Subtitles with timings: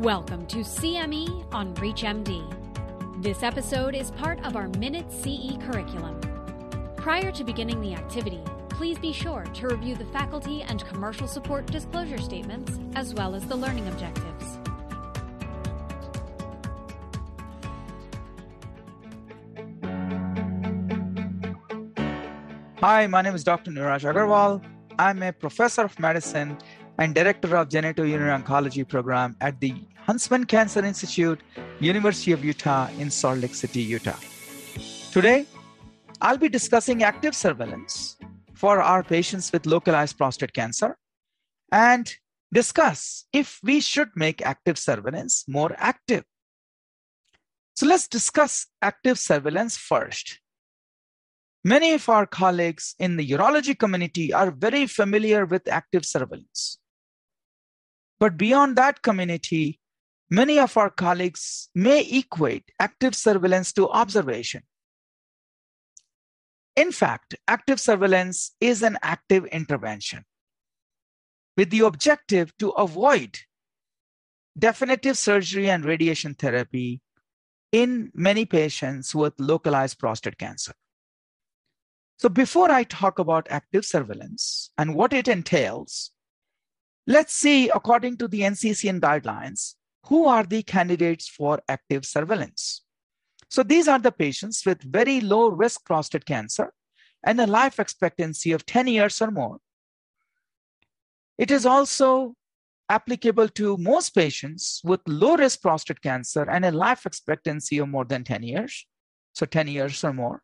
[0.00, 3.22] Welcome to CME on ReachMD.
[3.22, 6.20] This episode is part of our Minute CE curriculum.
[6.96, 11.64] Prior to beginning the activity, please be sure to review the faculty and commercial support
[11.64, 14.58] disclosure statements as well as the learning objectives.
[22.80, 23.70] Hi, my name is Dr.
[23.70, 24.62] Neeraj Agarwal.
[24.98, 26.58] I'm a professor of medicine
[26.98, 29.74] and director of genitourinary oncology program at the
[30.06, 31.40] Huntsman Cancer Institute,
[31.80, 34.18] University of Utah in Salt Lake City, Utah.
[35.12, 35.46] Today,
[36.20, 38.16] I'll be discussing active surveillance
[38.54, 40.96] for our patients with localized prostate cancer
[41.72, 42.14] and
[42.52, 46.24] discuss if we should make active surveillance more active.
[47.74, 50.40] So let's discuss active surveillance first.
[51.62, 56.78] Many of our colleagues in the urology community are very familiar with active surveillance.
[58.18, 59.80] But beyond that community,
[60.30, 64.62] many of our colleagues may equate active surveillance to observation.
[66.74, 70.24] In fact, active surveillance is an active intervention
[71.56, 73.38] with the objective to avoid
[74.58, 77.00] definitive surgery and radiation therapy
[77.72, 80.72] in many patients with localized prostate cancer.
[82.18, 86.12] So before I talk about active surveillance and what it entails,
[87.06, 89.74] let's see, according to the NCCN guidelines,
[90.06, 92.82] who are the candidates for active surveillance.
[93.48, 96.72] So these are the patients with very low risk prostate cancer
[97.24, 99.58] and a life expectancy of 10 years or more.
[101.38, 102.34] It is also
[102.88, 108.04] applicable to most patients with low risk prostate cancer and a life expectancy of more
[108.04, 108.86] than 10 years,
[109.32, 110.42] so 10 years or more.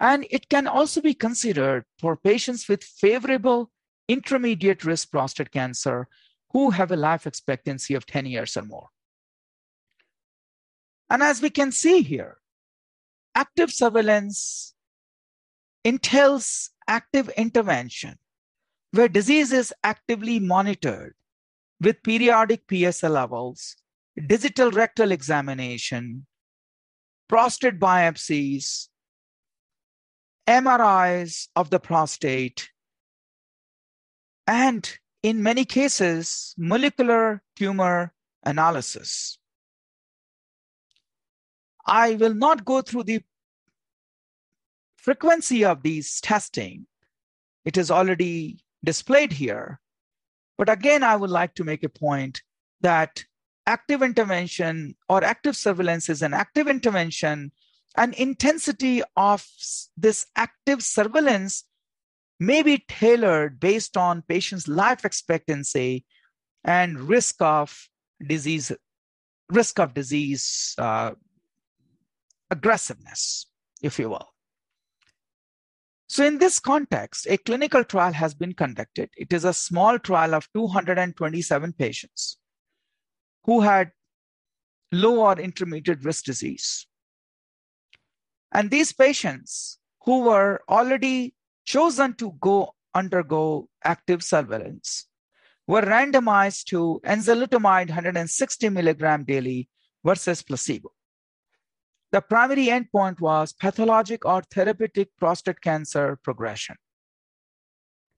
[0.00, 3.70] And it can also be considered for patients with favorable
[4.08, 6.08] intermediate risk prostate cancer
[6.52, 8.88] who have a life expectancy of 10 years or more.
[11.10, 12.38] And as we can see here,
[13.34, 14.74] active surveillance
[15.84, 18.16] entails active intervention
[18.92, 21.14] where disease is actively monitored
[21.80, 23.76] with periodic PSA levels,
[24.26, 26.26] digital rectal examination,
[27.28, 28.88] prostate biopsies,
[30.48, 32.70] MRIs of the prostate,
[34.48, 38.14] and in many cases, molecular tumor
[38.44, 39.38] analysis.
[41.86, 43.22] I will not go through the
[44.96, 46.86] frequency of these testing.
[47.66, 49.80] It is already displayed here.
[50.56, 52.42] But again, I would like to make a point
[52.80, 53.24] that
[53.66, 57.52] active intervention or active surveillance is an active intervention
[57.96, 59.46] and intensity of
[59.96, 61.64] this active surveillance
[62.40, 66.04] may be tailored based on patient's life expectancy
[66.64, 67.88] and risk of
[68.26, 68.72] disease
[69.50, 71.12] risk of disease uh,
[72.50, 73.46] aggressiveness
[73.82, 74.28] if you will.
[76.08, 79.10] So in this context a clinical trial has been conducted.
[79.16, 82.38] It is a small trial of 227 patients
[83.44, 83.92] who had
[84.92, 86.86] low or intermediate risk disease.
[88.52, 91.34] And these patients who were already
[91.68, 95.06] chosen to go undergo active surveillance
[95.66, 99.68] were randomized to enzalutamide 160 milligram daily
[100.02, 100.90] versus placebo.
[102.10, 106.76] The primary endpoint was pathologic or therapeutic prostate cancer progression.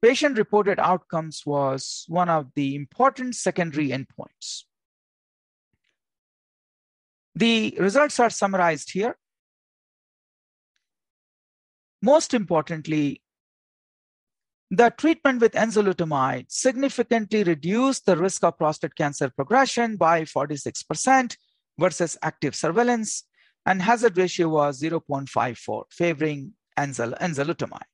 [0.00, 4.64] Patient reported outcomes was one of the important secondary endpoints.
[7.34, 9.18] The results are summarized here.
[12.00, 13.20] Most importantly,
[14.76, 21.36] the treatment with enzalutamide significantly reduced the risk of prostate cancer progression by 46%
[21.78, 23.24] versus active surveillance,
[23.66, 27.90] and hazard ratio was 0.54, favoring enzal enzalutamide.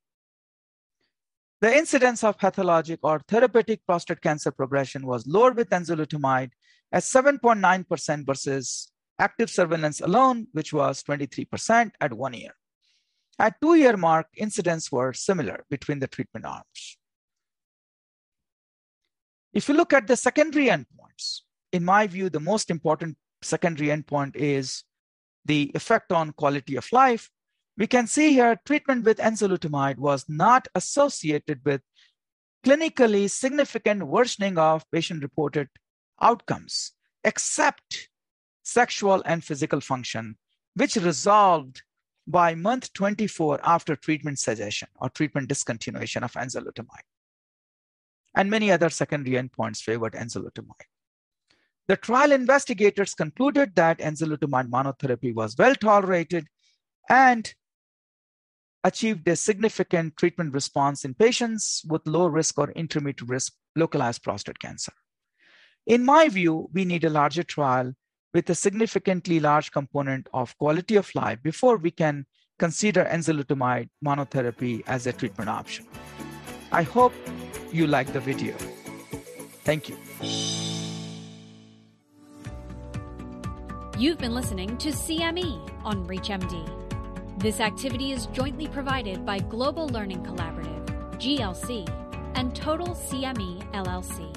[1.61, 6.51] The incidence of pathologic or therapeutic prostate cancer progression was lower with enzalutamide
[6.91, 12.53] at 7.9% versus active surveillance alone, which was 23% at one year.
[13.39, 16.97] At two year mark, incidents were similar between the treatment arms.
[19.53, 21.41] If you look at the secondary endpoints,
[21.71, 24.83] in my view, the most important secondary endpoint is
[25.45, 27.29] the effect on quality of life.
[27.77, 31.81] We can see here treatment with enzalutamide was not associated with
[32.65, 35.67] clinically significant worsening of patient reported
[36.21, 36.91] outcomes,
[37.23, 38.09] except
[38.63, 40.37] sexual and physical function,
[40.75, 41.81] which resolved
[42.27, 47.07] by month 24 after treatment cessation or treatment discontinuation of enzalutamide.
[48.35, 50.87] And many other secondary endpoints favored enzalutamide.
[51.87, 56.47] The trial investigators concluded that enzalutamide monotherapy was well tolerated
[57.09, 57.53] and
[58.83, 64.59] achieved a significant treatment response in patients with low risk or intermediate risk localized prostate
[64.59, 64.93] cancer.
[65.85, 67.93] In my view, we need a larger trial
[68.33, 72.25] with a significantly large component of quality of life before we can
[72.57, 75.85] consider enzalutamide monotherapy as a treatment option.
[76.71, 77.13] I hope
[77.71, 78.55] you like the video.
[79.63, 79.97] Thank you.
[83.97, 87.39] You've been listening to CME on ReachMD.
[87.39, 90.85] This activity is jointly provided by Global Learning Collaborative,
[91.17, 91.87] GLC,
[92.35, 94.35] and Total CME LLC,